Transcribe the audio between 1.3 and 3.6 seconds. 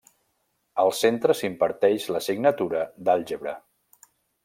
s'imparteix l'assignatura d'àlgebra.